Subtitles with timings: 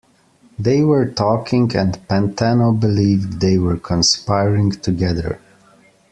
[0.57, 5.39] They were talking, and Pantano believed they were conspiring together.